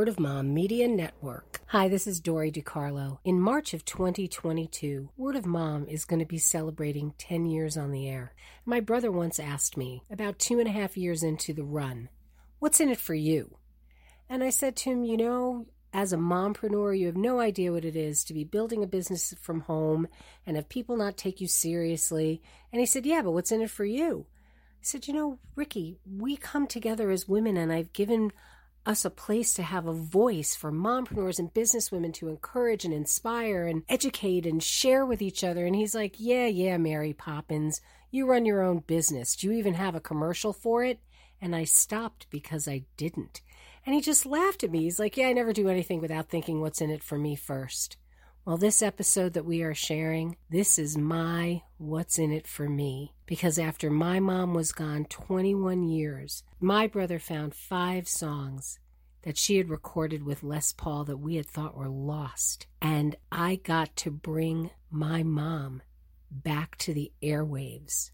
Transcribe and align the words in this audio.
Word 0.00 0.08
of 0.08 0.18
Mom 0.18 0.54
Media 0.54 0.88
Network. 0.88 1.60
Hi, 1.66 1.86
this 1.86 2.06
is 2.06 2.20
Dory 2.20 2.50
DeCarlo. 2.50 3.18
In 3.22 3.38
March 3.38 3.74
of 3.74 3.84
2022, 3.84 5.10
Word 5.18 5.36
of 5.36 5.44
Mom 5.44 5.86
is 5.88 6.06
going 6.06 6.20
to 6.20 6.24
be 6.24 6.38
celebrating 6.38 7.12
10 7.18 7.44
years 7.44 7.76
on 7.76 7.90
the 7.90 8.08
air. 8.08 8.32
My 8.64 8.80
brother 8.80 9.12
once 9.12 9.38
asked 9.38 9.76
me, 9.76 10.02
about 10.10 10.38
two 10.38 10.58
and 10.58 10.66
a 10.66 10.72
half 10.72 10.96
years 10.96 11.22
into 11.22 11.52
the 11.52 11.64
run, 11.64 12.08
what's 12.60 12.80
in 12.80 12.88
it 12.88 12.96
for 12.96 13.12
you? 13.12 13.58
And 14.26 14.42
I 14.42 14.48
said 14.48 14.74
to 14.76 14.90
him, 14.90 15.04
you 15.04 15.18
know, 15.18 15.66
as 15.92 16.14
a 16.14 16.16
mompreneur, 16.16 16.98
you 16.98 17.04
have 17.04 17.18
no 17.18 17.38
idea 17.38 17.70
what 17.70 17.84
it 17.84 17.94
is 17.94 18.24
to 18.24 18.32
be 18.32 18.42
building 18.42 18.82
a 18.82 18.86
business 18.86 19.34
from 19.42 19.60
home 19.60 20.08
and 20.46 20.56
have 20.56 20.70
people 20.70 20.96
not 20.96 21.18
take 21.18 21.42
you 21.42 21.46
seriously. 21.46 22.40
And 22.72 22.80
he 22.80 22.86
said, 22.86 23.04
yeah, 23.04 23.20
but 23.20 23.32
what's 23.32 23.52
in 23.52 23.60
it 23.60 23.70
for 23.70 23.84
you? 23.84 24.24
I 24.80 24.82
said, 24.82 25.06
You 25.06 25.12
know, 25.12 25.38
Ricky, 25.56 25.98
we 26.10 26.38
come 26.38 26.66
together 26.66 27.10
as 27.10 27.28
women, 27.28 27.58
and 27.58 27.70
I've 27.70 27.92
given 27.92 28.32
us 28.86 29.04
a 29.04 29.10
place 29.10 29.54
to 29.54 29.62
have 29.62 29.86
a 29.86 29.92
voice 29.92 30.54
for 30.54 30.72
mompreneurs 30.72 31.38
and 31.38 31.52
businesswomen 31.52 32.14
to 32.14 32.28
encourage 32.28 32.84
and 32.84 32.94
inspire 32.94 33.66
and 33.66 33.82
educate 33.88 34.46
and 34.46 34.62
share 34.62 35.04
with 35.04 35.20
each 35.20 35.44
other. 35.44 35.66
And 35.66 35.76
he's 35.76 35.94
like, 35.94 36.16
Yeah, 36.18 36.46
yeah, 36.46 36.76
Mary 36.78 37.12
Poppins, 37.12 37.80
you 38.10 38.26
run 38.26 38.46
your 38.46 38.62
own 38.62 38.78
business. 38.80 39.36
Do 39.36 39.48
you 39.48 39.52
even 39.54 39.74
have 39.74 39.94
a 39.94 40.00
commercial 40.00 40.52
for 40.52 40.84
it? 40.84 41.00
And 41.40 41.54
I 41.54 41.64
stopped 41.64 42.26
because 42.30 42.66
I 42.66 42.84
didn't. 42.96 43.40
And 43.86 43.94
he 43.94 44.00
just 44.00 44.26
laughed 44.26 44.62
at 44.62 44.70
me. 44.70 44.82
He's 44.82 44.98
like, 44.98 45.16
Yeah, 45.16 45.28
I 45.28 45.32
never 45.32 45.52
do 45.52 45.68
anything 45.68 46.00
without 46.00 46.28
thinking 46.28 46.60
what's 46.60 46.80
in 46.80 46.90
it 46.90 47.02
for 47.02 47.18
me 47.18 47.36
first. 47.36 47.96
Well, 48.46 48.56
this 48.56 48.80
episode 48.80 49.34
that 49.34 49.44
we 49.44 49.60
are 49.62 49.74
sharing, 49.74 50.38
this 50.48 50.78
is 50.78 50.96
my 50.96 51.60
What's 51.76 52.18
in 52.18 52.32
It 52.32 52.46
for 52.46 52.70
Me. 52.70 53.12
Because 53.26 53.58
after 53.58 53.90
my 53.90 54.18
mom 54.18 54.54
was 54.54 54.72
gone 54.72 55.04
21 55.04 55.82
years, 55.82 56.42
my 56.58 56.86
brother 56.86 57.18
found 57.18 57.54
five 57.54 58.08
songs 58.08 58.78
that 59.22 59.36
she 59.36 59.58
had 59.58 59.68
recorded 59.68 60.22
with 60.22 60.42
Les 60.42 60.72
Paul 60.72 61.04
that 61.04 61.18
we 61.18 61.34
had 61.34 61.46
thought 61.46 61.76
were 61.76 61.90
lost. 61.90 62.66
And 62.80 63.14
I 63.30 63.56
got 63.56 63.94
to 63.96 64.10
bring 64.10 64.70
my 64.90 65.22
mom 65.22 65.82
back 66.30 66.78
to 66.78 66.94
the 66.94 67.12
airwaves. 67.22 68.10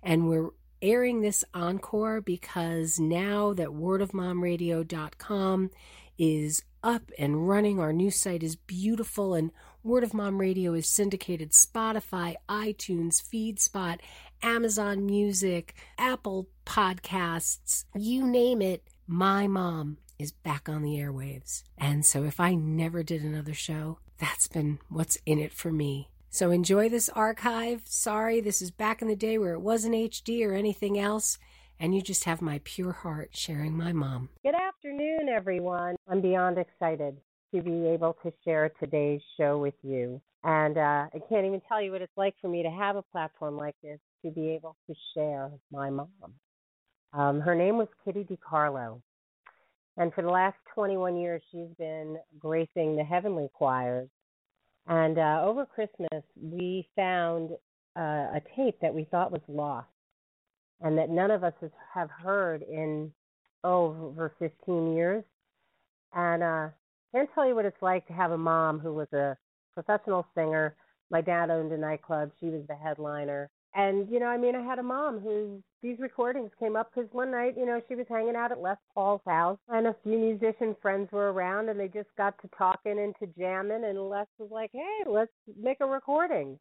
And 0.00 0.28
we're 0.28 0.50
airing 0.80 1.22
this 1.22 1.44
encore 1.54 2.20
because 2.20 3.00
now 3.00 3.52
that 3.54 3.70
wordofmomradio.com 3.70 5.70
is 6.18 6.62
up 6.82 7.10
and 7.18 7.48
running. 7.48 7.80
Our 7.80 7.92
new 7.92 8.10
site 8.10 8.42
is 8.42 8.56
beautiful, 8.56 9.34
and 9.34 9.50
Word 9.82 10.04
of 10.04 10.14
Mom 10.14 10.38
Radio 10.38 10.74
is 10.74 10.88
syndicated 10.88 11.52
Spotify, 11.52 12.36
iTunes, 12.48 13.22
FeedSpot, 13.22 13.98
Amazon 14.42 15.06
Music, 15.06 15.74
Apple 15.98 16.48
Podcasts, 16.64 17.84
you 17.94 18.26
name 18.26 18.60
it. 18.60 18.82
My 19.06 19.46
mom 19.46 19.98
is 20.18 20.32
back 20.32 20.68
on 20.68 20.82
the 20.82 20.96
airwaves. 20.96 21.62
And 21.78 22.04
so 22.04 22.24
if 22.24 22.40
I 22.40 22.54
never 22.54 23.02
did 23.02 23.22
another 23.22 23.54
show, 23.54 23.98
that's 24.18 24.48
been 24.48 24.78
what's 24.88 25.18
in 25.26 25.38
it 25.38 25.52
for 25.52 25.70
me. 25.70 26.10
So 26.30 26.50
enjoy 26.50 26.88
this 26.88 27.08
archive. 27.10 27.82
Sorry, 27.84 28.40
this 28.40 28.60
is 28.60 28.70
back 28.70 29.00
in 29.00 29.08
the 29.08 29.16
day 29.16 29.38
where 29.38 29.54
it 29.54 29.60
wasn't 29.60 29.94
HD 29.94 30.46
or 30.46 30.52
anything 30.52 30.98
else 30.98 31.38
and 31.78 31.94
you 31.94 32.02
just 32.02 32.24
have 32.24 32.40
my 32.40 32.60
pure 32.64 32.92
heart 32.92 33.30
sharing 33.32 33.76
my 33.76 33.92
mom. 33.92 34.30
Good 34.42 34.54
afternoon, 34.76 35.30
everyone. 35.34 35.96
I'm 36.06 36.20
beyond 36.20 36.58
excited 36.58 37.16
to 37.54 37.62
be 37.62 37.86
able 37.86 38.14
to 38.22 38.30
share 38.44 38.70
today's 38.78 39.22
show 39.38 39.56
with 39.56 39.74
you. 39.82 40.20
And 40.44 40.76
uh, 40.76 41.06
I 41.14 41.18
can't 41.30 41.46
even 41.46 41.62
tell 41.66 41.80
you 41.80 41.92
what 41.92 42.02
it's 42.02 42.12
like 42.16 42.34
for 42.42 42.48
me 42.48 42.62
to 42.62 42.68
have 42.68 42.96
a 42.96 43.02
platform 43.02 43.56
like 43.56 43.74
this 43.82 43.98
to 44.22 44.30
be 44.30 44.50
able 44.50 44.76
to 44.86 44.94
share 45.14 45.50
my 45.72 45.88
mom. 45.88 46.08
Um, 47.14 47.40
her 47.40 47.54
name 47.54 47.78
was 47.78 47.88
Kittie 48.04 48.26
DeCarlo. 48.30 49.00
And 49.96 50.12
for 50.12 50.20
the 50.20 50.28
last 50.28 50.58
21 50.74 51.16
years, 51.16 51.40
she's 51.50 51.74
been 51.78 52.18
gracing 52.38 52.96
the 52.96 53.04
heavenly 53.04 53.48
choirs. 53.54 54.10
And 54.86 55.18
uh, 55.18 55.40
over 55.42 55.64
Christmas, 55.64 56.22
we 56.38 56.86
found 56.94 57.52
uh, 57.98 58.36
a 58.36 58.42
tape 58.54 58.76
that 58.82 58.92
we 58.92 59.04
thought 59.04 59.32
was 59.32 59.40
lost 59.48 59.88
and 60.82 60.98
that 60.98 61.08
none 61.08 61.30
of 61.30 61.44
us 61.44 61.54
have 61.94 62.10
heard 62.10 62.60
in 62.60 63.10
over 63.64 64.32
15 64.38 64.94
years. 64.94 65.24
And 66.14 66.42
uh, 66.42 66.68
can't 67.12 67.28
tell 67.34 67.46
you 67.46 67.54
what 67.54 67.64
it's 67.64 67.82
like 67.82 68.06
to 68.06 68.12
have 68.12 68.32
a 68.32 68.38
mom 68.38 68.78
who 68.78 68.94
was 68.94 69.12
a 69.12 69.36
professional 69.74 70.26
singer. 70.34 70.74
My 71.10 71.20
dad 71.20 71.50
owned 71.50 71.72
a 71.72 71.78
nightclub. 71.78 72.30
She 72.40 72.46
was 72.46 72.62
the 72.68 72.74
headliner. 72.74 73.50
And, 73.74 74.08
you 74.10 74.18
know, 74.18 74.26
I 74.26 74.38
mean, 74.38 74.56
I 74.56 74.62
had 74.62 74.78
a 74.78 74.82
mom 74.82 75.20
who 75.20 75.62
these 75.82 75.98
recordings 75.98 76.50
came 76.58 76.76
up 76.76 76.90
because 76.94 77.12
one 77.12 77.30
night, 77.30 77.56
you 77.58 77.66
know, 77.66 77.80
she 77.88 77.94
was 77.94 78.06
hanging 78.08 78.34
out 78.34 78.50
at 78.50 78.62
Les 78.62 78.78
Paul's 78.94 79.20
house 79.26 79.58
and 79.68 79.86
a 79.86 79.96
few 80.02 80.18
musician 80.18 80.74
friends 80.80 81.12
were 81.12 81.30
around 81.30 81.68
and 81.68 81.78
they 81.78 81.88
just 81.88 82.08
got 82.16 82.40
to 82.40 82.48
talking 82.56 82.98
and 82.98 83.14
to 83.20 83.26
jamming. 83.38 83.84
And 83.84 84.08
Les 84.08 84.26
was 84.38 84.50
like, 84.50 84.70
hey, 84.72 85.04
let's 85.06 85.30
make 85.60 85.76
a 85.80 85.86
recording. 85.86 86.58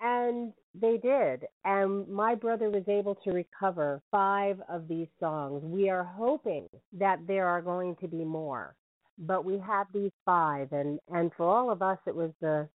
And 0.00 0.52
they 0.74 0.98
did. 0.98 1.46
And 1.64 2.08
my 2.08 2.34
brother 2.34 2.70
was 2.70 2.84
able 2.88 3.14
to 3.16 3.30
recover 3.30 4.02
five 4.10 4.60
of 4.68 4.88
these 4.88 5.08
songs. 5.20 5.62
We 5.64 5.88
are 5.90 6.04
hoping 6.04 6.68
that 6.98 7.20
there 7.26 7.48
are 7.48 7.62
going 7.62 7.96
to 7.96 8.08
be 8.08 8.24
more. 8.24 8.74
But 9.18 9.44
we 9.44 9.58
have 9.58 9.86
these 9.94 10.10
five 10.24 10.72
and 10.72 10.98
and 11.08 11.30
for 11.36 11.46
all 11.46 11.70
of 11.70 11.82
us 11.82 11.98
it 12.06 12.16
was 12.16 12.32
the 12.40 12.68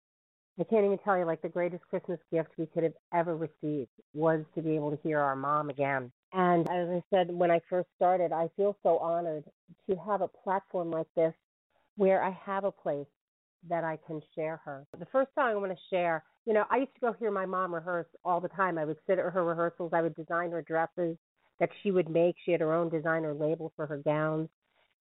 I 0.59 0.63
can't 0.65 0.85
even 0.85 0.97
tell 0.99 1.17
you 1.17 1.25
like 1.25 1.41
the 1.41 1.49
greatest 1.49 1.83
Christmas 1.89 2.19
gift 2.31 2.49
we 2.57 2.65
could 2.65 2.83
have 2.83 2.93
ever 3.13 3.35
received 3.35 3.89
was 4.13 4.43
to 4.55 4.61
be 4.61 4.75
able 4.75 4.91
to 4.91 4.99
hear 5.03 5.19
our 5.19 5.35
mom 5.35 5.69
again. 5.69 6.11
And 6.33 6.69
as 6.69 6.89
I 6.89 7.03
said 7.13 7.29
when 7.29 7.51
I 7.51 7.59
first 7.69 7.89
started, 7.95 8.31
I 8.31 8.49
feel 8.55 8.77
so 8.83 8.97
honored 8.99 9.45
to 9.89 9.95
have 9.97 10.21
a 10.21 10.27
platform 10.27 10.91
like 10.91 11.07
this 11.15 11.33
where 11.97 12.23
I 12.23 12.31
have 12.45 12.63
a 12.63 12.71
place 12.71 13.07
that 13.67 13.83
I 13.83 13.97
can 14.07 14.21
share 14.35 14.61
her. 14.63 14.85
The 14.97 15.07
first 15.07 15.29
song 15.35 15.49
I 15.49 15.55
want 15.55 15.71
to 15.71 15.77
share 15.89 16.23
you 16.49 16.55
know, 16.55 16.65
I 16.71 16.77
used 16.77 16.95
to 16.95 17.01
go 17.01 17.13
hear 17.13 17.29
my 17.29 17.45
mom 17.45 17.75
rehearse 17.75 18.07
all 18.25 18.41
the 18.41 18.47
time. 18.49 18.79
I 18.79 18.85
would 18.85 18.97
sit 19.05 19.19
at 19.19 19.33
her 19.33 19.43
rehearsals. 19.43 19.91
I 19.93 20.01
would 20.01 20.15
design 20.15 20.49
her 20.49 20.63
dresses 20.63 21.15
that 21.59 21.69
she 21.83 21.91
would 21.91 22.09
make. 22.09 22.35
She 22.43 22.51
had 22.51 22.61
her 22.61 22.73
own 22.73 22.89
designer 22.89 23.35
label 23.35 23.71
for 23.75 23.85
her 23.85 23.97
gowns. 23.97 24.49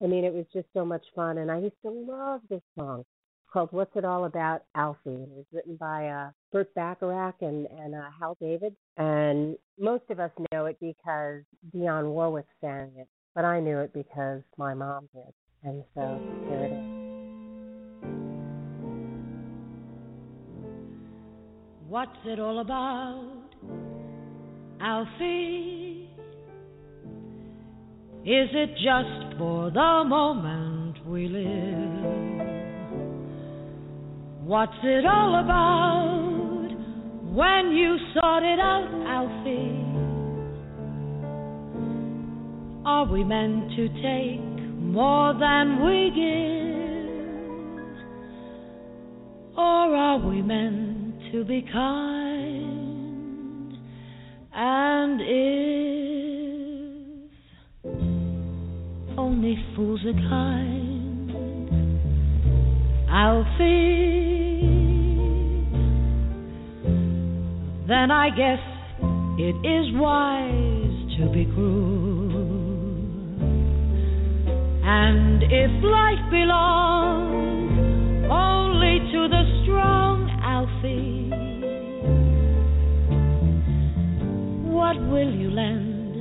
I 0.03 0.09
mean, 0.09 0.25
it 0.25 0.35
was 0.35 0.45
just 0.53 0.67
so 0.75 0.85
much 0.85 1.05
fun. 1.17 1.39
And 1.39 1.51
I 1.51 1.59
used 1.59 1.81
to 1.87 1.91
love 1.91 2.43
this 2.51 2.61
song 2.79 3.07
called 3.51 3.71
"What's 3.73 3.97
It 3.97 4.05
All 4.05 4.27
About, 4.27 4.65
Alfie." 4.75 4.99
And 5.07 5.23
it 5.23 5.37
was 5.37 5.47
written 5.51 5.77
by 5.77 6.09
uh, 6.09 6.31
Burt 6.53 6.73
Bacharach 6.75 7.37
and 7.41 7.67
and 7.67 7.95
uh, 7.95 8.11
Hal 8.21 8.37
David. 8.41 8.77
And 8.99 9.57
most 9.79 10.05
of 10.11 10.21
us 10.21 10.31
know 10.53 10.67
it 10.67 10.77
because 10.81 11.43
Dionne 11.75 12.11
Warwick 12.11 12.47
sang 12.61 12.93
it, 12.99 13.09
but 13.35 13.47
I 13.47 13.59
knew 13.59 13.79
it 13.79 13.95
because 13.95 14.43
my 14.59 14.75
mom 14.75 15.09
did. 15.15 15.33
And 15.65 15.83
so 15.95 16.21
here 16.47 16.65
it 16.65 16.73
is. 16.73 16.98
What's 21.89 22.21
it 22.27 22.39
all 22.39 22.59
about, 22.61 23.49
Alfie? 24.79 26.07
Is 28.27 28.51
it 28.53 28.75
just 28.75 29.39
for 29.39 29.71
the 29.71 30.05
moment 30.07 31.07
we 31.07 31.29
live? 31.29 32.45
What's 34.45 34.77
it 34.83 35.07
all 35.07 35.43
about 35.43 36.69
when 37.33 37.73
you 37.73 37.97
sort 38.13 38.43
it 38.43 38.61
out, 38.61 38.93
Alfie? 39.07 39.83
Are 42.85 43.07
we 43.11 43.25
meant 43.25 43.71
to 43.77 43.89
take 44.03 44.63
more 44.79 45.33
than 45.33 45.83
we 45.83 46.11
give? 46.15 46.69
Or 49.57 49.97
are 49.97 50.19
we 50.19 50.43
meant 50.43 50.98
to 51.33 51.45
be 51.45 51.63
kind, 51.73 53.77
and 54.55 55.21
if 55.21 55.29
only 59.19 59.57
fools 59.77 60.01
are 60.07 60.13
kind, 60.13 61.31
I'll 63.11 63.45
Alfie, 63.45 64.61
then 67.87 68.11
I 68.11 68.31
guess 68.31 68.61
it 69.39 69.55
is 69.67 69.93
wise 69.95 71.17
to 71.19 71.29
be 71.33 71.45
cruel. 71.55 72.97
And 74.83 75.43
if 75.43 75.85
life 75.85 76.31
belongs 76.31 77.71
only 78.31 79.01
to 79.13 79.29
the 79.29 79.45
strong, 79.63 80.31
Alfie. 80.43 81.18
What 84.89 85.01
will 85.11 85.35
you 85.35 85.51
lend 85.51 86.17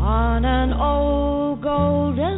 on 0.00 0.42
an 0.46 0.72
old 0.72 1.60
golden 1.60 2.35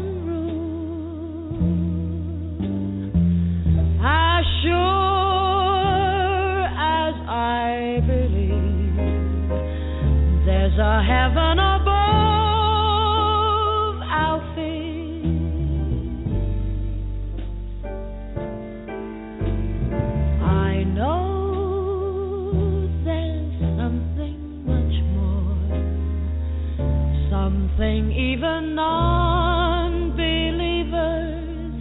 Something 27.49 28.13
even 28.13 28.75
non 28.75 30.11
believers 30.11 31.73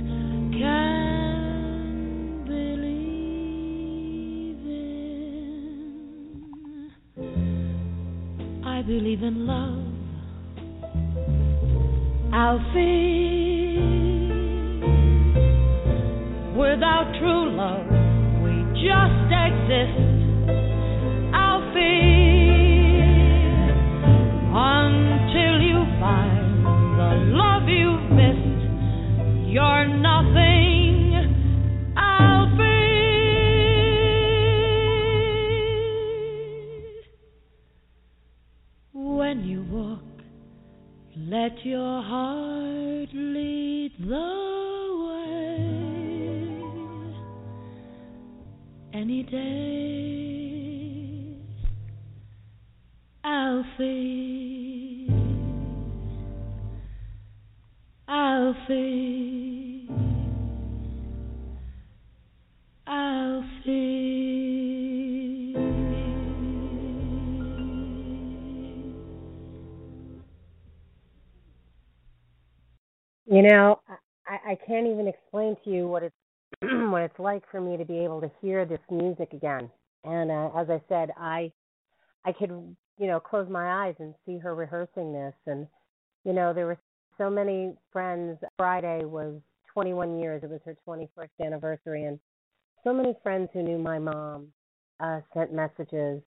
can 0.54 2.46
believe 2.48 3.76
in. 4.64 5.44
I 8.64 8.82
believe 8.82 9.24
in 9.24 9.46
love. 9.46 9.84
Alfie, 12.32 13.76
without 16.58 17.12
true 17.20 17.50
love, 17.58 17.88
we 18.42 18.54
just 18.80 19.34
exist. 19.34 20.17
Let 41.48 41.66
your 41.66 42.02
heart 42.02 43.10
lead 43.14 43.92
the 44.00 44.34
way. 45.08 45.64
Any 48.94 49.24
day, 49.24 49.78
Alfie, 53.24 55.08
Alfie, 58.10 59.07
know, 73.52 73.82
I, 74.28 74.52
I 74.54 74.58
can't 74.68 74.88
even 74.88 75.08
explain 75.08 75.56
to 75.64 75.70
you 75.70 75.88
what 75.88 76.04
it's 76.04 76.16
what 76.62 77.04
it's 77.04 77.20
like 77.20 77.44
for 77.52 77.62
me 77.62 77.78
to 77.78 77.86
be 77.86 78.00
able 78.00 78.22
to 78.22 78.32
hear 78.42 78.66
this 78.66 78.80
music 78.92 79.34
again. 79.34 79.70
And 80.04 80.32
uh, 80.32 80.50
as 80.58 80.70
I 80.70 80.82
said, 80.90 81.12
I 81.18 81.52
I 82.26 82.32
could 82.34 82.52
you 83.00 83.08
know 83.08 83.20
close 83.20 83.50
my 83.50 83.86
eyes 83.88 83.96
and 84.00 84.14
see 84.26 84.38
her 84.40 84.56
rehearsing 84.56 85.14
this. 85.14 85.34
And 85.46 85.68
you 86.26 86.34
know, 86.34 86.54
there 86.54 86.66
were 86.68 86.80
so 87.18 87.30
many 87.30 87.74
friends. 87.92 88.40
Friday 88.58 89.06
was 89.06 89.42
21 89.74 90.20
years. 90.20 90.44
It 90.44 90.50
was 90.50 90.62
her 90.66 90.78
21st 90.88 91.46
anniversary, 91.46 92.06
and 92.06 92.20
so 92.84 92.94
many 92.94 93.16
friends 93.24 93.50
who 93.54 93.64
knew 93.64 93.78
my 93.78 94.00
mom 94.00 94.48
uh, 95.00 95.22
sent 95.34 95.54
messages. 95.54 96.22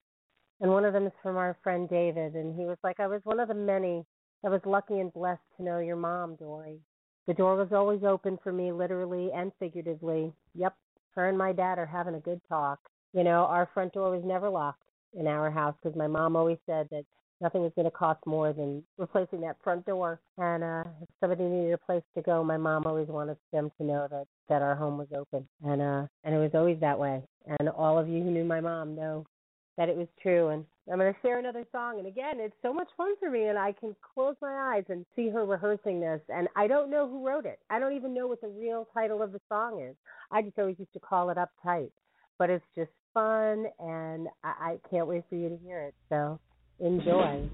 And 0.60 0.70
one 0.72 0.84
of 0.84 0.92
them 0.92 1.06
is 1.06 1.12
from 1.22 1.36
our 1.36 1.56
friend 1.62 1.88
David, 1.88 2.34
and 2.34 2.54
he 2.58 2.66
was 2.66 2.78
like, 2.84 3.00
"I 3.00 3.08
was 3.08 3.20
one 3.24 3.40
of 3.40 3.48
the 3.48 3.54
many 3.54 4.04
that 4.42 4.52
was 4.52 4.60
lucky 4.66 5.00
and 5.00 5.12
blessed 5.12 5.40
to 5.56 5.62
know 5.64 5.78
your 5.80 5.96
mom, 5.96 6.36
Dory. 6.36 6.80
The 7.26 7.34
door 7.34 7.56
was 7.56 7.72
always 7.72 8.02
open 8.02 8.38
for 8.42 8.52
me, 8.52 8.72
literally 8.72 9.30
and 9.32 9.52
figuratively. 9.58 10.32
Yep, 10.54 10.74
her 11.14 11.28
and 11.28 11.38
my 11.38 11.52
dad 11.52 11.78
are 11.78 11.86
having 11.86 12.14
a 12.14 12.20
good 12.20 12.40
talk. 12.48 12.78
You 13.12 13.24
know, 13.24 13.44
our 13.46 13.68
front 13.74 13.92
door 13.92 14.10
was 14.10 14.24
never 14.24 14.48
locked 14.48 14.82
in 15.18 15.26
our 15.26 15.50
house 15.50 15.74
because 15.82 15.96
my 15.96 16.06
mom 16.06 16.36
always 16.36 16.58
said 16.66 16.88
that 16.90 17.04
nothing 17.40 17.62
was 17.62 17.72
going 17.74 17.86
to 17.86 17.90
cost 17.90 18.20
more 18.26 18.52
than 18.52 18.82
replacing 18.98 19.40
that 19.40 19.56
front 19.62 19.84
door. 19.86 20.20
And 20.38 20.62
uh, 20.62 20.84
if 21.02 21.08
somebody 21.20 21.44
needed 21.44 21.72
a 21.72 21.78
place 21.78 22.02
to 22.14 22.22
go, 22.22 22.44
my 22.44 22.56
mom 22.56 22.84
always 22.86 23.08
wanted 23.08 23.36
them 23.52 23.70
to 23.78 23.84
know 23.84 24.06
that 24.10 24.26
that 24.48 24.62
our 24.62 24.74
home 24.74 24.98
was 24.98 25.08
open, 25.16 25.46
and 25.64 25.80
uh, 25.80 26.06
and 26.24 26.34
it 26.34 26.38
was 26.38 26.50
always 26.54 26.78
that 26.80 26.98
way. 26.98 27.22
And 27.58 27.68
all 27.68 27.98
of 27.98 28.08
you 28.08 28.22
who 28.22 28.30
knew 28.30 28.44
my 28.44 28.60
mom 28.60 28.94
know 28.94 29.24
that 29.76 29.88
it 29.88 29.96
was 29.96 30.08
true. 30.22 30.48
And 30.48 30.64
I'm 30.90 30.98
going 30.98 31.12
to 31.12 31.20
share 31.20 31.38
another 31.38 31.64
song. 31.70 31.98
And 31.98 32.06
again, 32.06 32.36
it's 32.38 32.54
so 32.62 32.72
much 32.72 32.88
fun 32.96 33.14
for 33.20 33.30
me, 33.30 33.46
and 33.46 33.58
I 33.58 33.72
can 33.72 33.94
close 34.14 34.34
my 34.42 34.74
eyes 34.74 34.84
and 34.88 35.06
see 35.14 35.28
her 35.28 35.44
rehearsing 35.44 36.00
this. 36.00 36.20
And 36.28 36.48
I 36.56 36.66
don't 36.66 36.90
know 36.90 37.08
who 37.08 37.26
wrote 37.26 37.46
it. 37.46 37.60
I 37.70 37.78
don't 37.78 37.94
even 37.94 38.12
know 38.12 38.26
what 38.26 38.40
the 38.40 38.48
real 38.48 38.88
title 38.92 39.22
of 39.22 39.32
the 39.32 39.40
song 39.48 39.80
is. 39.80 39.94
I 40.32 40.42
just 40.42 40.58
always 40.58 40.76
used 40.78 40.92
to 40.94 41.00
call 41.00 41.30
it 41.30 41.38
Uptight. 41.38 41.90
But 42.38 42.50
it's 42.50 42.64
just 42.74 42.90
fun, 43.14 43.66
and 43.78 44.28
I, 44.42 44.48
I 44.60 44.78
can't 44.90 45.06
wait 45.06 45.24
for 45.28 45.36
you 45.36 45.48
to 45.50 45.58
hear 45.64 45.80
it. 45.80 45.94
So 46.08 46.40
enjoy. 46.80 47.48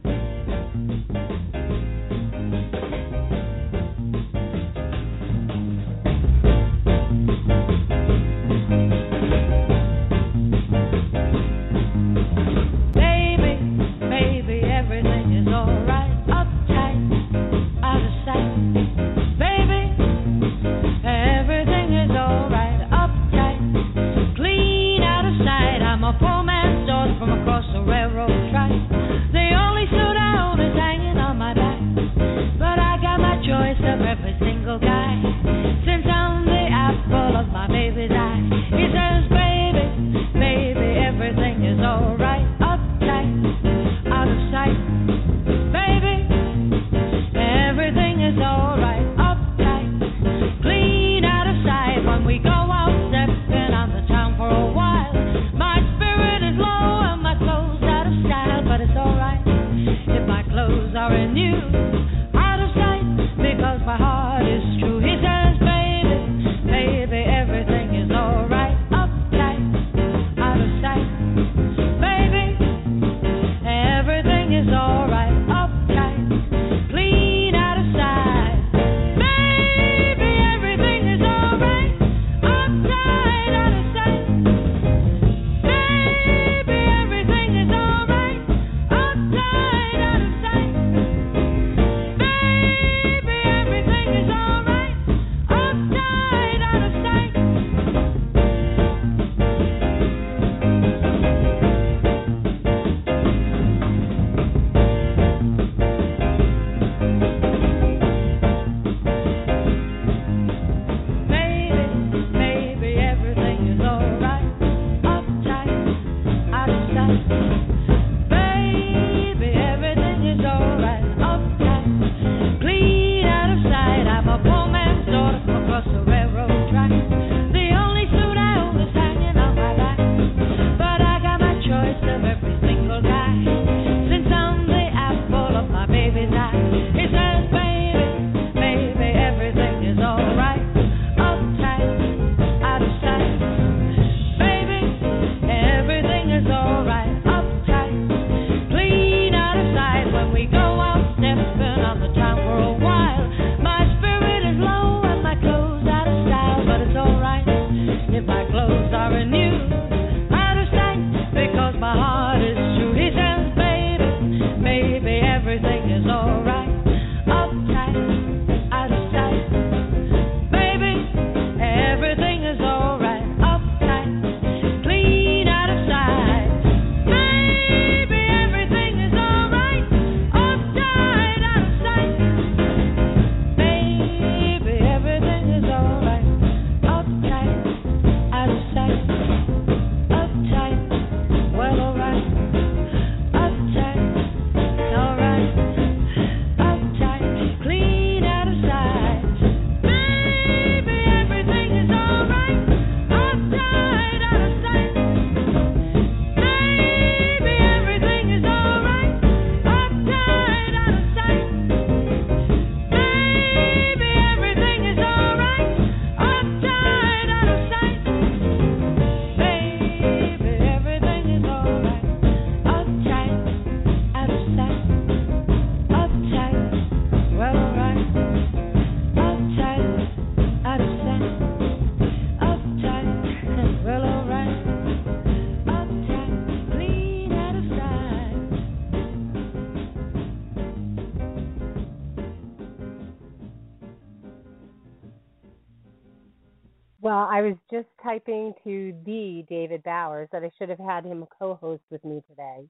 Well, 247.06 247.28
I 247.30 247.40
was 247.40 247.54
just 247.70 247.86
typing 248.02 248.52
to 248.64 248.92
the 249.04 249.44
David 249.48 249.84
Bowers 249.84 250.28
that 250.32 250.42
I 250.42 250.50
should 250.58 250.68
have 250.70 250.80
had 250.80 251.04
him 251.04 251.24
co-host 251.38 251.84
with 251.88 252.04
me 252.04 252.20
today. 252.28 252.68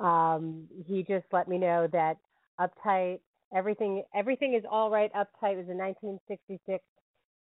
Um, 0.00 0.66
he 0.88 1.04
just 1.04 1.26
let 1.30 1.46
me 1.46 1.58
know 1.58 1.86
that 1.92 2.16
Uptight, 2.60 3.20
everything, 3.54 4.02
everything 4.12 4.54
is 4.54 4.64
all 4.68 4.90
right. 4.90 5.12
Uptight 5.12 5.54
was 5.58 5.68
a 5.68 5.78
1966 5.78 6.82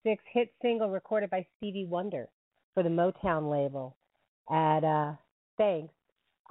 six 0.03 0.23
hit 0.31 0.53
single 0.61 0.91
recorded 0.91 1.31
by 1.31 1.43
Stevie 1.57 1.87
Wonder 1.89 2.29
for 2.75 2.83
the 2.83 2.89
Motown 2.89 3.49
label. 3.49 3.97
At 4.47 4.83
uh, 4.83 5.13
thanks. 5.57 5.91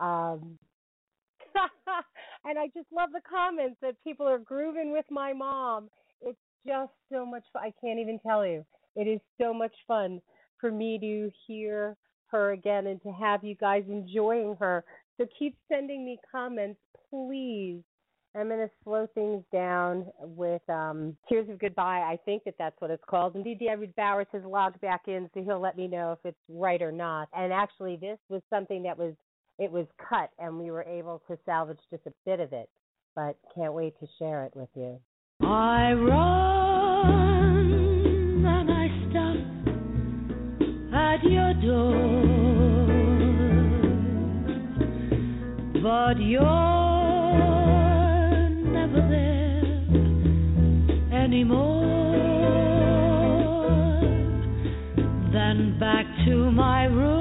Um, 0.01 0.59
and 2.45 2.59
I 2.59 2.67
just 2.75 2.89
love 2.93 3.11
the 3.13 3.21
comments 3.21 3.77
that 3.83 4.03
people 4.03 4.27
are 4.27 4.41
grooving 4.41 4.91
with 4.91 5.07
my 5.13 5.33
mom. 5.33 5.91
It's 6.23 6.37
just 6.67 6.91
so 7.13 7.25
much 7.25 7.45
fun. 7.53 7.63
I 7.63 7.73
can't 7.81 8.01
even 8.01 8.19
tell 8.27 8.45
you. 8.45 8.67
It 8.97 9.07
is 9.07 9.21
so 9.41 9.55
much 9.55 9.75
fun 9.87 10.21
for 10.61 10.71
me 10.71 10.99
to 10.99 11.31
hear 11.47 11.97
her 12.29 12.53
again 12.53 12.87
and 12.87 13.01
to 13.03 13.13
have 13.13 13.45
you 13.45 13.55
guys 13.55 13.85
enjoying 13.89 14.57
her. 14.59 14.85
So 15.19 15.27
keep 15.39 15.57
sending 15.71 16.05
me 16.05 16.19
comments, 16.31 16.81
please. 17.11 17.83
I'm 18.35 18.49
going 18.49 18.61
to 18.61 18.71
slow 18.85 19.07
things 19.15 19.43
down 19.51 20.07
with 20.21 20.61
um, 20.69 21.17
Tears 21.27 21.49
of 21.49 21.59
Goodbye. 21.59 22.01
I 22.01 22.19
think 22.27 22.45
that 22.45 22.55
that's 22.59 22.79
what 22.81 22.91
it's 22.91 23.03
called. 23.09 23.35
Indeed, 23.35 23.61
David 23.61 23.97
Bowers 23.97 24.27
has 24.33 24.43
logged 24.45 24.79
back 24.83 25.03
in, 25.07 25.31
so 25.33 25.43
he'll 25.43 25.61
let 25.61 25.77
me 25.77 25.89
know 25.89 26.13
if 26.13 26.19
it's 26.23 26.37
right 26.49 26.83
or 26.83 26.93
not. 26.93 27.29
And 27.33 27.51
actually, 27.51 27.97
this 27.97 28.19
was 28.29 28.43
something 28.51 28.83
that 28.83 28.99
was 28.99 29.15
it 29.59 29.73
was 29.73 29.87
cut, 30.07 30.29
and 30.39 30.59
we 30.59 30.71
were 30.71 30.83
able 30.83 31.23
to 31.29 31.39
salvage 31.47 31.79
just 31.91 32.07
a 32.07 32.13
bit 32.27 32.41
of 32.41 32.53
it. 32.53 32.69
But 33.15 33.39
can't 33.55 33.73
wait 33.73 33.99
to 34.01 34.07
share 34.19 34.45
it 34.45 34.53
with 34.55 34.69
you. 34.75 35.01
I 35.41 35.93
run 35.93 37.36
at 41.17 41.25
your 41.25 41.55
door, 41.55 41.95
but 45.83 46.21
you're 46.21 46.43
never 48.77 49.01
there 49.09 49.65
anymore. 51.23 51.87
Then 55.33 55.79
back 55.81 56.07
to 56.27 56.51
my 56.51 56.85
room, 56.85 57.16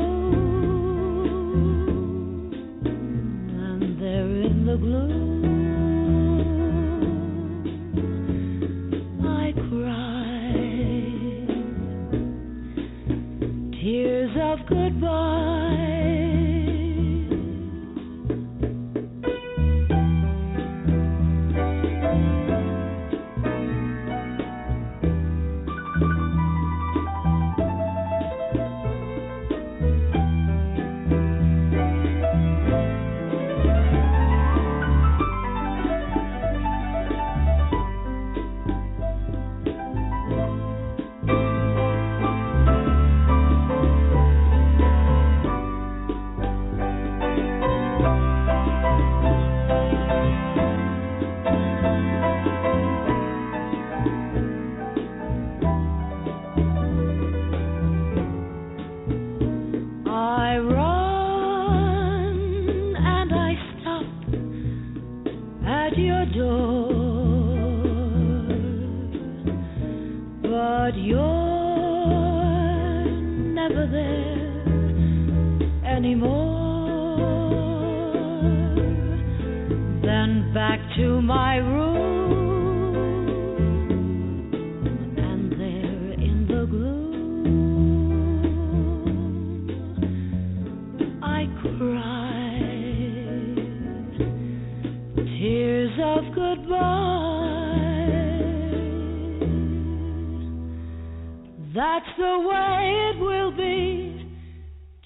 That's 102.05 102.17
the 102.17 102.39
way 102.39 103.11
it 103.13 103.19
will 103.19 103.51
be 103.51 104.27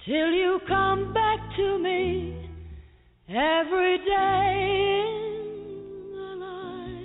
till 0.04 0.30
you 0.32 0.60
come 0.66 1.12
back 1.14 1.38
to 1.56 1.78
me 1.78 2.36
every 3.28 3.98
day 3.98 5.04
in 6.04 6.12
the 6.12 6.36
life 6.36 6.96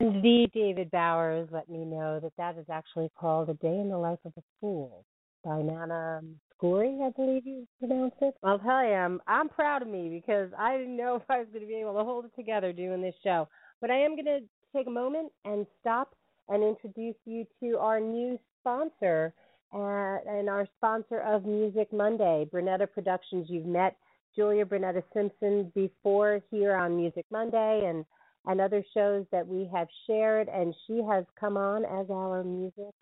Indeed, 0.00 0.50
David 0.52 0.90
Bowers 0.90 1.48
let 1.52 1.68
me 1.68 1.84
know 1.84 2.20
that 2.20 2.32
that 2.36 2.58
is 2.58 2.66
actually 2.70 3.10
called 3.18 3.48
A 3.48 3.54
Day 3.54 3.78
in 3.78 3.88
the 3.88 3.98
Life 3.98 4.18
of 4.24 4.32
a 4.36 4.42
Fool 4.60 5.04
by 5.44 5.62
Nana 5.62 6.20
Scory, 6.54 6.98
I 7.02 7.10
believe 7.10 7.46
you 7.46 7.66
pronounce 7.78 8.14
it. 8.20 8.34
I'll 8.42 8.58
tell 8.58 8.84
you, 8.84 8.92
I'm, 8.92 9.20
I'm 9.26 9.48
proud 9.48 9.82
of 9.82 9.88
me 9.88 10.08
because 10.08 10.50
I 10.58 10.76
didn't 10.76 10.96
know 10.96 11.16
if 11.22 11.22
I 11.28 11.38
was 11.38 11.48
going 11.52 11.62
to 11.62 11.68
be 11.68 11.80
able 11.80 11.94
to 11.94 12.04
hold 12.04 12.24
it 12.24 12.32
together 12.36 12.72
doing 12.72 13.02
this 13.02 13.14
show. 13.24 13.48
But 13.80 13.90
I 13.90 14.00
am 14.00 14.14
going 14.14 14.26
to 14.26 14.40
take 14.76 14.86
a 14.86 14.90
moment 14.90 15.32
and 15.44 15.66
stop 15.80 16.14
and 16.48 16.62
introduce 16.62 17.16
you 17.24 17.46
to 17.62 17.78
our 17.78 18.00
new 18.00 18.38
sponsor 18.60 19.32
uh, 19.72 20.16
and 20.28 20.48
our 20.48 20.66
sponsor 20.76 21.20
of 21.20 21.44
Music 21.44 21.92
Monday, 21.92 22.46
Brunetta 22.52 22.90
Productions. 22.92 23.46
You've 23.48 23.66
met 23.66 23.96
Julia 24.36 24.64
Brunetta 24.64 25.02
Simpson 25.14 25.72
before 25.74 26.40
here 26.50 26.74
on 26.74 26.96
Music 26.96 27.24
Monday 27.30 27.86
and 27.86 28.04
and 28.46 28.58
other 28.58 28.82
shows 28.94 29.26
that 29.32 29.46
we 29.46 29.68
have 29.72 29.86
shared, 30.06 30.48
and 30.48 30.74
she 30.86 31.02
has 31.06 31.26
come 31.38 31.58
on 31.58 31.84
as 31.84 32.10
our 32.10 32.42
Music 32.42 32.94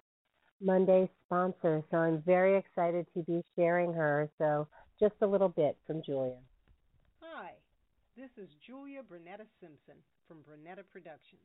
Monday 0.60 1.10
sponsor. 1.26 1.82
So 1.90 1.98
I'm 1.98 2.22
very 2.22 2.56
excited 2.56 3.06
to 3.14 3.22
be 3.22 3.42
sharing 3.56 3.92
her. 3.92 4.28
So 4.38 4.66
just 4.98 5.14
a 5.22 5.26
little 5.26 5.48
bit 5.48 5.76
from 5.86 6.02
Julia. 6.02 6.38
Hi, 7.20 7.52
this 8.16 8.30
is 8.36 8.48
Julia 8.66 9.00
Brunetta 9.00 9.46
Simpson 9.60 9.94
from 10.26 10.38
Brunetta 10.38 10.82
Productions. 10.90 11.40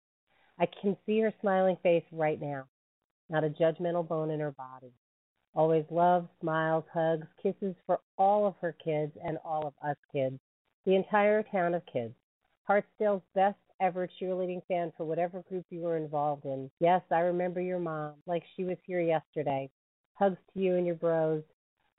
I 0.60 0.66
can 0.82 0.98
see 1.06 1.20
her 1.20 1.34
smiling 1.42 1.78
face 1.84 2.04
right 2.12 2.42
now, 2.42 2.66
not 3.30 3.44
a 3.44 3.50
judgmental 3.50 4.08
bone 4.08 4.32
in 4.32 4.40
her 4.40 4.52
body. 4.52 4.92
Always 5.56 5.86
love, 5.92 6.28
smiles, 6.42 6.84
hugs, 6.92 7.28
kisses 7.42 7.76
for 7.86 8.00
all 8.18 8.48
of 8.48 8.56
her 8.60 8.76
kids 8.84 9.12
and 9.24 9.38
all 9.46 9.68
of 9.68 9.74
us 9.88 9.98
kids, 10.12 10.40
the 10.86 10.96
entire 10.96 11.44
town 11.44 11.76
of 11.76 11.86
kids. 11.86 12.16
Hartsdale's 12.64 13.22
best 13.36 13.58
ever 13.80 14.08
cheerleading 14.20 14.66
fan 14.68 14.92
for 14.98 15.06
whatever 15.06 15.44
group 15.44 15.66
you 15.70 15.82
were 15.82 15.98
involved 15.98 16.46
in. 16.46 16.72
Yes, 16.80 17.02
I 17.12 17.20
remember 17.20 17.62
your 17.62 17.80
mom, 17.80 18.14
like 18.26 18.44
she 18.56 18.64
was 18.64 18.78
here 18.86 19.02
yesterday. 19.02 19.70
Hugs 20.14 20.38
to 20.54 20.60
you 20.60 20.76
and 20.76 20.88
your 20.88 20.96
bros. 20.96 21.44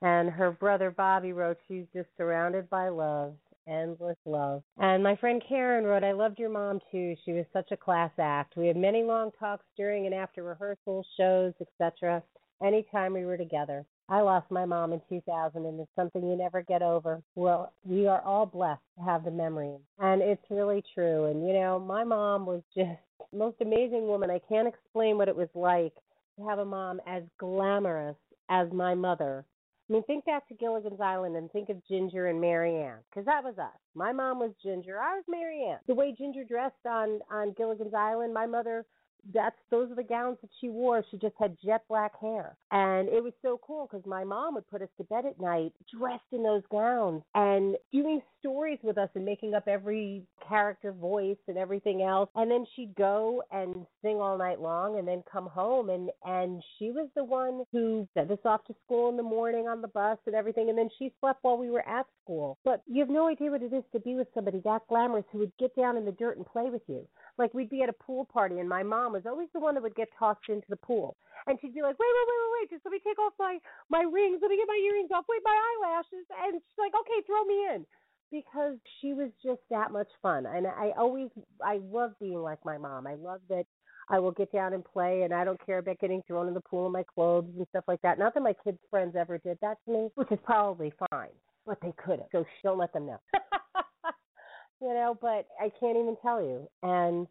And 0.01 0.29
her 0.29 0.51
brother 0.51 0.91
Bobby 0.91 1.31
wrote, 1.31 1.57
She's 1.67 1.85
just 1.93 2.09
surrounded 2.17 2.69
by 2.69 2.89
love, 2.89 3.35
endless 3.67 4.17
love. 4.25 4.63
And 4.77 5.01
my 5.01 5.15
friend 5.15 5.41
Karen 5.47 5.85
wrote, 5.85 6.03
I 6.03 6.11
loved 6.11 6.39
your 6.39 6.49
mom 6.49 6.81
too. 6.91 7.15
She 7.23 7.31
was 7.31 7.45
such 7.53 7.71
a 7.71 7.77
class 7.77 8.11
act. 8.19 8.57
We 8.57 8.67
had 8.67 8.75
many 8.75 9.03
long 9.03 9.31
talks 9.39 9.65
during 9.77 10.05
and 10.05 10.13
after 10.13 10.43
rehearsals, 10.43 11.07
shows, 11.17 11.53
etc 11.61 12.21
anytime 12.63 13.13
we 13.13 13.25
were 13.25 13.37
together. 13.37 13.85
I 14.07 14.21
lost 14.21 14.51
my 14.51 14.65
mom 14.65 14.93
in 14.93 15.01
2000, 15.09 15.65
and 15.65 15.79
it's 15.79 15.89
something 15.95 16.23
you 16.23 16.35
never 16.35 16.61
get 16.61 16.83
over. 16.83 17.23
Well, 17.33 17.73
we 17.83 18.05
are 18.07 18.21
all 18.21 18.45
blessed 18.45 18.81
to 18.97 19.03
have 19.03 19.23
the 19.23 19.31
memory, 19.31 19.77
and 19.99 20.21
it's 20.21 20.43
really 20.49 20.83
true. 20.93 21.25
And 21.25 21.47
you 21.47 21.53
know, 21.53 21.79
my 21.79 22.03
mom 22.03 22.45
was 22.45 22.61
just 22.75 22.99
the 23.31 23.37
most 23.37 23.57
amazing 23.61 24.07
woman. 24.07 24.29
I 24.29 24.39
can't 24.47 24.67
explain 24.67 25.17
what 25.17 25.27
it 25.27 25.35
was 25.35 25.49
like 25.55 25.93
to 26.37 26.47
have 26.47 26.59
a 26.59 26.65
mom 26.65 27.01
as 27.07 27.23
glamorous 27.39 28.17
as 28.49 28.71
my 28.71 28.93
mother. 28.93 29.43
I 29.89 29.93
mean, 29.93 30.03
think 30.03 30.25
back 30.25 30.47
to 30.47 30.55
Gilligan's 30.55 30.99
Island 30.99 31.35
and 31.35 31.51
think 31.51 31.69
of 31.69 31.85
Ginger 31.87 32.27
and 32.27 32.41
Mary 32.41 32.75
Ann, 32.75 32.97
because 33.09 33.25
that 33.25 33.43
was 33.43 33.57
us. 33.57 33.77
My 33.95 34.11
mom 34.11 34.39
was 34.39 34.51
Ginger. 34.63 34.99
I 34.99 35.15
was 35.15 35.23
Mary 35.27 35.63
Ann. 35.67 35.77
The 35.87 35.95
way 35.95 36.13
Ginger 36.15 36.43
dressed 36.43 36.85
on 36.87 37.19
on 37.31 37.53
Gilligan's 37.57 37.93
Island, 37.95 38.33
my 38.33 38.45
mother 38.45 38.85
that's 39.33 39.55
those 39.71 39.91
are 39.91 39.95
the 39.95 40.03
gowns 40.03 40.37
that 40.41 40.49
she 40.59 40.69
wore. 40.69 41.03
She 41.11 41.17
just 41.17 41.35
had 41.39 41.57
jet 41.63 41.83
black 41.87 42.19
hair, 42.19 42.55
and 42.71 43.09
it 43.09 43.23
was 43.23 43.33
so 43.41 43.59
cool 43.65 43.87
because 43.89 44.05
my 44.05 44.23
mom 44.23 44.55
would 44.55 44.67
put 44.69 44.81
us 44.81 44.89
to 44.97 45.03
bed 45.05 45.25
at 45.25 45.39
night 45.39 45.73
dressed 45.97 46.23
in 46.31 46.43
those 46.43 46.63
gowns 46.71 47.23
and 47.33 47.75
doing 47.91 48.21
stories 48.39 48.79
with 48.83 48.97
us 48.97 49.09
and 49.15 49.25
making 49.25 49.53
up 49.53 49.67
every 49.67 50.23
character 50.47 50.91
voice 50.91 51.37
and 51.47 51.57
everything 51.57 52.01
else. 52.01 52.29
And 52.35 52.49
then 52.49 52.65
she'd 52.75 52.95
go 52.95 53.43
and 53.51 53.85
sing 54.01 54.17
all 54.17 54.37
night 54.37 54.61
long, 54.61 54.99
and 54.99 55.07
then 55.07 55.23
come 55.31 55.47
home 55.47 55.89
and 55.89 56.09
and 56.23 56.61
she 56.77 56.91
was 56.91 57.09
the 57.15 57.23
one 57.23 57.63
who 57.71 58.07
sent 58.13 58.31
us 58.31 58.39
off 58.45 58.63
to 58.65 58.75
school 58.85 59.09
in 59.09 59.17
the 59.17 59.23
morning 59.23 59.67
on 59.67 59.81
the 59.81 59.87
bus 59.87 60.17
and 60.25 60.35
everything. 60.35 60.69
And 60.69 60.77
then 60.77 60.89
she 60.97 61.13
slept 61.19 61.39
while 61.43 61.57
we 61.57 61.69
were 61.69 61.87
at 61.87 62.05
school. 62.23 62.57
But 62.63 62.81
you 62.87 62.99
have 62.99 63.09
no 63.09 63.27
idea 63.27 63.51
what 63.51 63.63
it 63.63 63.73
is 63.73 63.83
to 63.93 63.99
be 63.99 64.15
with 64.15 64.27
somebody 64.33 64.61
that 64.65 64.87
glamorous 64.87 65.25
who 65.31 65.39
would 65.39 65.51
get 65.59 65.75
down 65.75 65.97
in 65.97 66.05
the 66.05 66.11
dirt 66.11 66.37
and 66.37 66.45
play 66.45 66.69
with 66.69 66.81
you. 66.87 67.07
Like 67.37 67.53
we'd 67.53 67.69
be 67.69 67.81
at 67.81 67.89
a 67.89 67.93
pool 67.93 68.25
party, 68.25 68.59
and 68.59 68.69
my 68.69 68.83
mom 68.83 69.14
was 69.15 69.25
always 69.25 69.47
the 69.53 69.63
one 69.63 69.75
that 69.75 69.83
would 69.83 69.95
get 69.95 70.09
tossed 70.19 70.43
into 70.49 70.67
the 70.67 70.75
pool, 70.83 71.15
and 71.47 71.57
she'd 71.59 71.73
be 71.73 71.81
like, 71.81 71.95
"Wait, 71.97 72.11
wait, 72.11 72.27
wait, 72.27 72.39
wait, 72.43 72.53
wait! 72.59 72.69
Just 72.69 72.85
let 72.85 72.91
me 72.91 72.99
take 72.99 73.19
off 73.19 73.33
my 73.39 73.57
my 73.89 74.03
rings. 74.03 74.39
Let 74.41 74.51
me 74.51 74.57
get 74.57 74.67
my 74.67 74.81
earrings 74.83 75.11
off. 75.15 75.25
Wait, 75.29 75.41
my 75.43 75.55
eyelashes." 75.55 76.27
And 76.43 76.59
she's 76.59 76.77
like, 76.77 76.93
"Okay, 76.93 77.23
throw 77.25 77.43
me 77.45 77.57
in." 77.73 77.85
Because 78.31 78.75
she 78.99 79.13
was 79.13 79.31
just 79.41 79.61
that 79.69 79.91
much 79.91 80.09
fun, 80.21 80.45
and 80.45 80.67
I 80.67 80.91
always 80.97 81.29
I 81.63 81.79
love 81.91 82.11
being 82.19 82.41
like 82.41 82.59
my 82.65 82.77
mom. 82.77 83.07
I 83.07 83.15
love 83.15 83.39
that 83.49 83.65
I 84.09 84.19
will 84.19 84.31
get 84.31 84.51
down 84.51 84.73
and 84.73 84.83
play, 84.83 85.23
and 85.23 85.33
I 85.33 85.43
don't 85.43 85.63
care 85.65 85.79
about 85.79 85.99
getting 85.99 86.21
thrown 86.27 86.47
in 86.47 86.53
the 86.53 86.61
pool 86.61 86.85
in 86.87 86.91
my 86.91 87.03
clothes 87.03 87.45
and 87.57 87.65
stuff 87.69 87.85
like 87.87 88.01
that. 88.01 88.19
Not 88.19 88.33
that 88.33 88.43
my 88.43 88.55
kids' 88.63 88.79
friends 88.89 89.15
ever 89.15 89.37
did 89.37 89.57
that 89.61 89.77
to 89.85 89.91
me, 89.91 90.09
which 90.15 90.31
is 90.31 90.39
probably 90.43 90.93
fine, 91.09 91.33
but 91.65 91.79
they 91.81 91.93
could 91.97 92.19
have. 92.19 92.27
So 92.31 92.45
don't 92.63 92.77
let 92.77 92.93
them 92.93 93.05
know. 93.07 93.19
you 94.81 94.93
know, 94.93 95.17
but 95.21 95.47
I 95.59 95.71
can't 95.79 95.97
even 95.97 96.17
tell 96.21 96.41
you. 96.41 96.67
And 96.83 97.27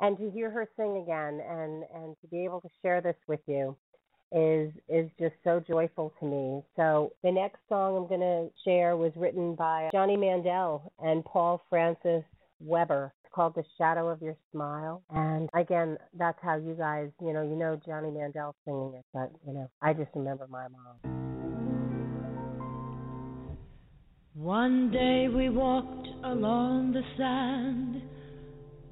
and 0.00 0.16
to 0.18 0.30
hear 0.30 0.50
her 0.50 0.68
sing 0.76 1.02
again 1.02 1.40
and 1.48 1.84
and 1.94 2.16
to 2.20 2.26
be 2.30 2.44
able 2.44 2.60
to 2.60 2.68
share 2.82 3.00
this 3.00 3.16
with 3.26 3.40
you 3.46 3.76
is 4.32 4.72
is 4.88 5.08
just 5.18 5.34
so 5.44 5.60
joyful 5.66 6.12
to 6.20 6.26
me. 6.26 6.62
So 6.74 7.12
the 7.22 7.30
next 7.30 7.58
song 7.68 7.96
I'm 7.96 8.08
going 8.08 8.20
to 8.20 8.48
share 8.64 8.96
was 8.96 9.12
written 9.16 9.54
by 9.54 9.88
Johnny 9.92 10.16
Mandel 10.16 10.92
and 10.98 11.24
Paul 11.24 11.62
Francis 11.70 12.24
Webster. 12.60 13.12
It's 13.24 13.32
called 13.32 13.54
The 13.54 13.64
Shadow 13.78 14.08
of 14.08 14.20
Your 14.20 14.36
Smile. 14.50 15.02
And 15.10 15.48
again, 15.54 15.96
that's 16.18 16.38
how 16.42 16.56
you 16.56 16.74
guys, 16.74 17.10
you 17.20 17.32
know, 17.32 17.42
you 17.42 17.54
know 17.56 17.80
Johnny 17.86 18.10
Mandel 18.10 18.54
singing 18.64 18.94
it, 18.96 19.04
but 19.12 19.30
you 19.46 19.52
know, 19.52 19.70
I 19.80 19.92
just 19.92 20.10
remember 20.14 20.46
my 20.48 20.66
mom. 20.68 21.26
One 24.34 24.90
day 24.90 25.28
we 25.34 25.48
walked 25.48 26.08
along 26.24 26.92
the 26.92 27.02
sand, 27.16 28.02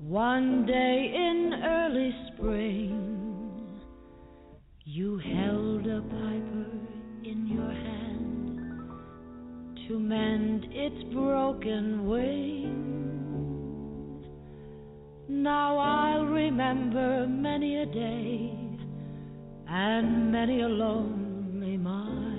one 0.09 0.67
day 0.67 1.11
in 1.15 1.63
early 1.65 2.15
spring. 2.29 3.81
You 4.85 5.17
held 5.17 5.87
a 5.87 6.03
piper 6.03 6.67
in 7.25 7.47
your 7.47 7.73
hand 7.73 8.59
to 9.89 9.99
mend 9.99 10.67
its 10.71 11.05
broken 11.15 12.07
wing. 12.07 12.85
Now 15.27 15.79
I'll 15.79 16.27
remember 16.27 17.27
many 17.27 17.79
a 17.79 17.87
day 17.87 18.53
and 19.67 20.31
many 20.31 20.61
a 20.61 20.69
lonely 20.69 21.79
mile 21.79 22.35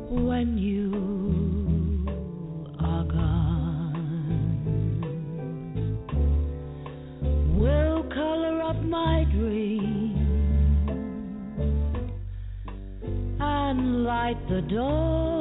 When 0.09 0.59
you 0.59 0.80
door. 14.61 15.40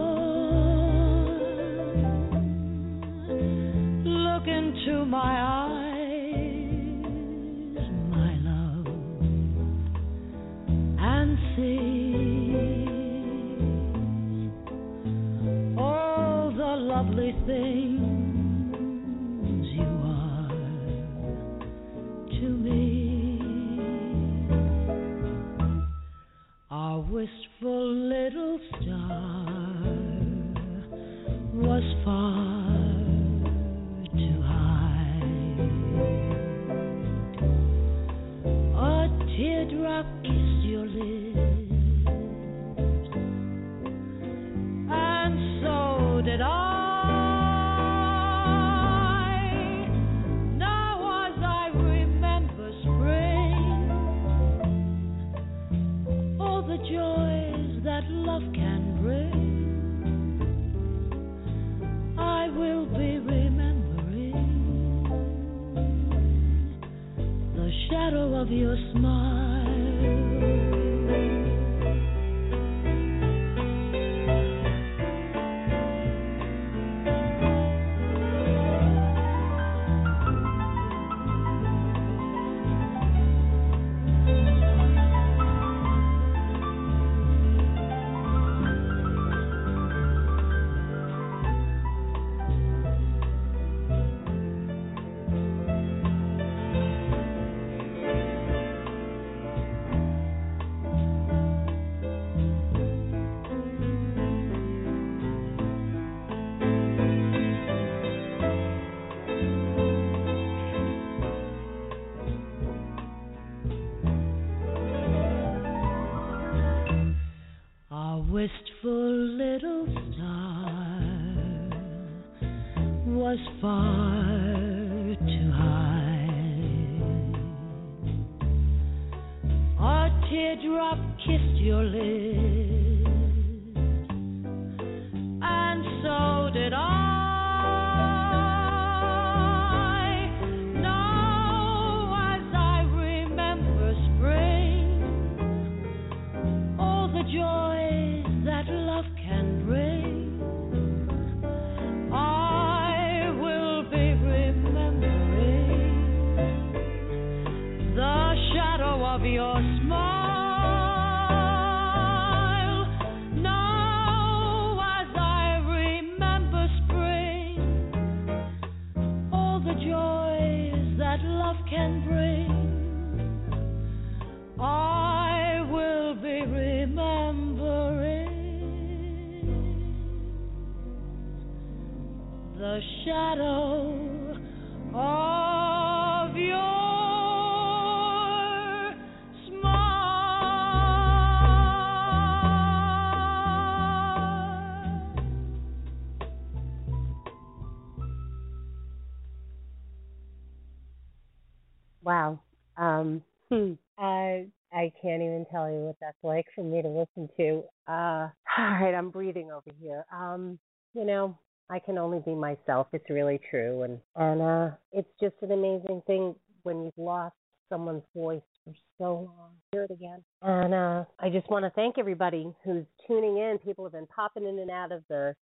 Wow. 202.04 202.40
Um, 202.78 203.22
hmm. 203.52 203.74
I 203.98 204.48
I 204.72 204.92
can't 205.02 205.22
even 205.22 205.46
tell 205.52 205.70
you 205.70 205.80
what 205.80 205.96
that's 206.00 206.18
like 206.24 206.46
for 206.56 206.64
me 206.64 206.82
to 206.82 206.88
listen 206.88 207.30
to. 207.38 207.64
Uh, 207.88 208.30
all 208.58 208.80
right, 208.82 208.94
I'm 208.96 209.10
breathing 209.10 209.52
over 209.52 209.76
here. 209.82 210.06
Um, 210.14 210.60
you 210.94 211.06
know, 211.06 211.38
I 211.70 211.80
can 211.80 211.98
only 211.98 212.20
be 212.20 212.36
myself. 212.36 212.88
It's 212.94 213.10
really 213.10 213.40
true, 213.50 213.84
and 213.84 214.00
and 214.16 214.42
uh, 214.42 214.76
it's 214.92 215.10
just 215.22 215.36
an 215.42 215.52
amazing 215.52 216.02
thing 216.08 216.36
when 216.64 216.84
you've 216.84 216.98
lost 216.98 217.36
someone's 217.70 218.04
voice 218.16 218.42
for 218.66 218.74
so 218.98 219.14
long. 219.14 219.52
Hear 219.72 219.84
it 219.84 219.92
again. 219.92 220.24
And 220.42 220.74
uh, 220.74 221.04
I 221.20 221.30
just 221.30 221.50
want 221.50 221.66
to 221.66 221.72
thank 221.72 221.98
everybody 221.98 222.52
who's 222.64 222.86
tuning 223.08 223.38
in. 223.38 223.60
People 223.64 223.86
have 223.86 223.94
been 223.94 224.08
popping 224.08 224.46
in 224.46 224.60
and 224.60 224.72
out 224.72 224.92
of 224.92 225.04
the 225.10 225.36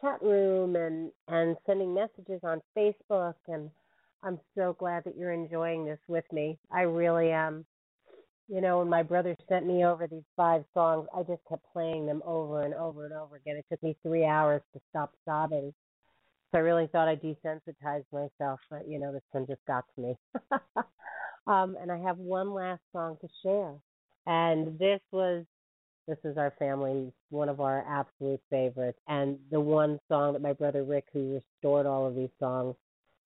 chat 0.00 0.20
room 0.22 0.76
and 0.76 1.10
and 1.28 1.56
sending 1.66 1.94
messages 1.94 2.40
on 2.42 2.60
Facebook 2.76 3.34
and 3.48 3.70
I'm 4.22 4.40
so 4.56 4.76
glad 4.78 5.04
that 5.04 5.16
you're 5.16 5.32
enjoying 5.32 5.84
this 5.84 5.98
with 6.08 6.24
me. 6.32 6.58
I 6.70 6.82
really 6.82 7.30
am. 7.30 7.64
You 8.48 8.60
know, 8.60 8.78
when 8.78 8.88
my 8.88 9.02
brother 9.02 9.36
sent 9.48 9.66
me 9.66 9.84
over 9.84 10.06
these 10.06 10.24
five 10.36 10.64
songs, 10.72 11.08
I 11.14 11.22
just 11.22 11.42
kept 11.48 11.64
playing 11.72 12.06
them 12.06 12.22
over 12.24 12.62
and 12.62 12.74
over 12.74 13.04
and 13.04 13.14
over 13.14 13.36
again. 13.36 13.56
It 13.56 13.66
took 13.70 13.82
me 13.82 13.96
three 14.02 14.24
hours 14.24 14.62
to 14.72 14.80
stop 14.90 15.12
sobbing. 15.24 15.74
So 16.52 16.58
I 16.58 16.60
really 16.60 16.86
thought 16.86 17.08
I 17.08 17.16
desensitized 17.16 18.06
myself, 18.12 18.60
but 18.70 18.88
you 18.88 19.00
know, 19.00 19.12
this 19.12 19.22
one 19.32 19.46
just 19.46 19.64
got 19.66 19.84
to 19.94 20.00
me. 20.00 20.16
um, 21.46 21.76
and 21.80 21.90
I 21.90 21.98
have 21.98 22.18
one 22.18 22.54
last 22.54 22.82
song 22.92 23.16
to 23.20 23.28
share. 23.42 23.74
And 24.26 24.78
this 24.78 25.00
was 25.10 25.44
this 26.06 26.18
is 26.24 26.38
our 26.38 26.52
family's 26.58 27.12
one 27.30 27.48
of 27.48 27.60
our 27.60 27.84
absolute 27.88 28.40
favorites. 28.48 28.98
And 29.08 29.38
the 29.50 29.60
one 29.60 29.98
song 30.08 30.34
that 30.34 30.42
my 30.42 30.52
brother 30.52 30.84
Rick, 30.84 31.06
who 31.12 31.34
restored 31.34 31.84
all 31.86 32.06
of 32.06 32.14
these 32.14 32.30
songs, 32.38 32.76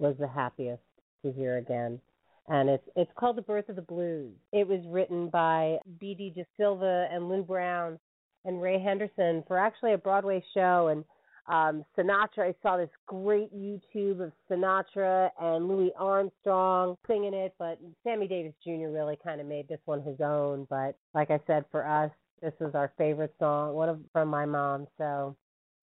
was 0.00 0.16
the 0.18 0.28
happiest 0.28 0.82
to 1.24 1.32
hear 1.32 1.58
again. 1.58 2.00
And 2.48 2.68
it's 2.68 2.88
it's 2.96 3.10
called 3.16 3.36
The 3.36 3.42
Birth 3.42 3.68
of 3.68 3.76
the 3.76 3.82
Blues. 3.82 4.32
It 4.52 4.66
was 4.66 4.80
written 4.86 5.28
by 5.28 5.78
B.D. 6.00 6.32
De 6.34 6.44
Silva 6.56 7.06
and 7.12 7.28
Lou 7.28 7.42
Brown 7.42 7.98
and 8.44 8.60
Ray 8.60 8.80
Henderson 8.80 9.44
for 9.46 9.58
actually 9.58 9.92
a 9.92 9.98
Broadway 9.98 10.42
show. 10.54 10.88
And 10.88 11.04
um, 11.46 11.84
Sinatra, 11.96 12.48
I 12.48 12.54
saw 12.62 12.76
this 12.76 12.90
great 13.06 13.54
YouTube 13.54 14.20
of 14.20 14.32
Sinatra 14.50 15.30
and 15.40 15.68
Louis 15.68 15.92
Armstrong 15.98 16.96
singing 17.06 17.34
it, 17.34 17.54
but 17.58 17.78
Sammy 18.02 18.26
Davis 18.26 18.54
Jr. 18.64 18.88
really 18.88 19.18
kind 19.22 19.40
of 19.40 19.46
made 19.46 19.68
this 19.68 19.80
one 19.84 20.02
his 20.02 20.20
own. 20.20 20.66
But 20.70 20.96
like 21.14 21.30
I 21.30 21.40
said, 21.46 21.64
for 21.70 21.86
us, 21.86 22.10
this 22.42 22.54
was 22.58 22.74
our 22.74 22.92
favorite 22.96 23.34
song, 23.38 23.74
one 23.74 23.88
of 23.88 24.00
from 24.12 24.28
my 24.28 24.46
mom. 24.46 24.86
So 24.96 25.36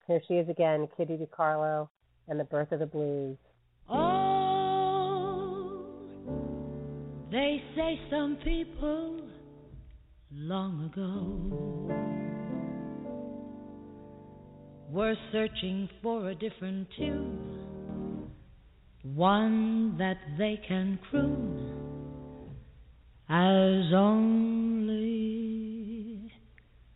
here 0.06 0.20
she 0.26 0.34
is 0.34 0.48
again, 0.48 0.88
Kittie 0.96 1.16
DeCarlo 1.18 1.88
and 2.28 2.38
The 2.38 2.44
Birth 2.44 2.72
of 2.72 2.80
the 2.80 2.86
Blues. 2.86 3.36
Oh, 3.90 5.82
they 7.30 7.62
say 7.74 7.98
some 8.10 8.36
people 8.44 9.22
long 10.32 10.84
ago 10.92 11.88
were 14.90 15.14
searching 15.32 15.88
for 16.02 16.30
a 16.30 16.34
different 16.34 16.88
tune, 16.96 18.30
one 19.02 19.96
that 19.98 20.18
they 20.38 20.60
can 20.66 20.98
croon 21.10 21.74
as 23.28 23.92
only 23.94 24.98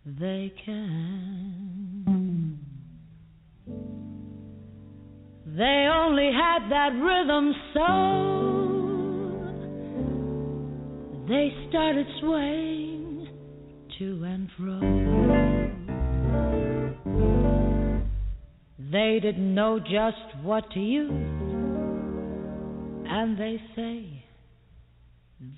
they 0.07 0.53
can. 0.65 1.42
They 5.63 5.87
only 5.95 6.31
had 6.33 6.69
that 6.71 6.93
rhythm 7.09 7.55
so 7.73 7.89
they 11.29 11.55
started 11.69 12.07
swaying 12.19 13.29
to 13.97 14.25
and 14.25 14.49
fro. 14.59 14.81
They 18.91 19.21
didn't 19.23 19.55
know 19.55 19.79
just 19.79 20.43
what 20.43 20.69
to 20.73 20.81
use, 20.81 21.13
and 23.09 23.39
they 23.39 23.61
say 23.77 24.25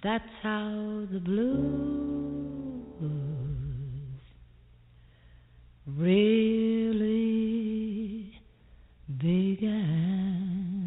that's 0.03 0.29
how 0.43 1.07
the 1.11 1.21
blues 1.21 2.85
really 5.87 7.64
began. 9.25 10.85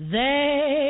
They 0.00 0.87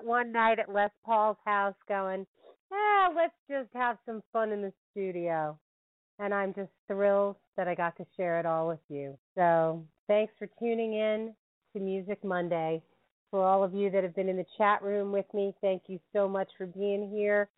one 0.00 0.32
night 0.32 0.58
at 0.58 0.72
Les 0.72 0.90
Paul's 1.04 1.36
house 1.44 1.74
going, 1.88 2.26
ah, 2.72 3.10
let's 3.14 3.34
just 3.50 3.68
have 3.74 3.98
some 4.06 4.22
fun 4.32 4.50
in 4.50 4.62
the 4.62 4.72
studio. 4.90 5.58
And 6.18 6.32
I'm 6.32 6.54
just 6.54 6.70
thrilled 6.86 7.36
that 7.56 7.68
I 7.68 7.74
got 7.74 7.96
to 7.96 8.06
share 8.16 8.38
it 8.38 8.46
all 8.46 8.68
with 8.68 8.80
you. 8.88 9.16
So 9.34 9.84
thanks 10.08 10.32
for 10.38 10.48
tuning 10.58 10.94
in 10.94 11.34
to 11.72 11.80
Music 11.80 12.22
Monday. 12.24 12.82
For 13.30 13.46
all 13.46 13.64
of 13.64 13.74
you 13.74 13.90
that 13.90 14.04
have 14.04 14.14
been 14.14 14.28
in 14.28 14.36
the 14.36 14.46
chat 14.58 14.82
room 14.82 15.10
with 15.10 15.24
me, 15.32 15.54
thank 15.60 15.82
you 15.86 15.98
so 16.12 16.28
much 16.28 16.48
for 16.58 16.66
being 16.66 17.10
here. 17.10 17.48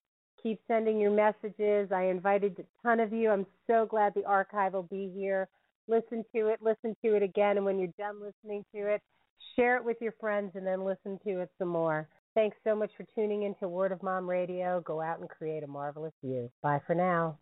Keep 0.42 0.60
sending 0.68 1.00
your 1.00 1.10
messages. 1.10 1.90
I 1.90 2.04
invited 2.04 2.58
a 2.58 2.86
ton 2.86 3.00
of 3.00 3.12
you. 3.12 3.30
I'm 3.30 3.46
so 3.66 3.86
glad 3.86 4.14
the 4.14 4.24
archive 4.24 4.74
will 4.74 4.84
be 4.84 5.10
here. 5.14 5.48
Listen 5.88 6.24
to 6.34 6.48
it, 6.48 6.60
listen 6.62 6.96
to 7.04 7.14
it 7.16 7.22
again, 7.22 7.56
and 7.56 7.66
when 7.66 7.78
you're 7.78 7.88
done 7.98 8.20
listening 8.22 8.64
to 8.74 8.86
it, 8.86 9.02
share 9.56 9.76
it 9.76 9.84
with 9.84 9.98
your 10.00 10.14
friends 10.20 10.52
and 10.54 10.66
then 10.66 10.84
listen 10.84 11.18
to 11.26 11.40
it 11.40 11.50
some 11.58 11.68
more. 11.68 12.08
Thanks 12.34 12.56
so 12.64 12.74
much 12.74 12.90
for 12.96 13.06
tuning 13.14 13.44
in 13.44 13.54
to 13.56 13.68
Word 13.68 13.92
of 13.92 14.02
Mom 14.02 14.28
Radio. 14.28 14.80
Go 14.80 15.00
out 15.00 15.20
and 15.20 15.28
create 15.28 15.62
a 15.62 15.68
marvelous 15.68 16.12
you. 16.22 16.50
Bye 16.62 16.80
for 16.86 16.94
now. 16.94 17.38